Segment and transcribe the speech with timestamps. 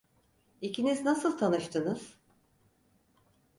[0.61, 2.13] İkiniz nasıl tanıştınız?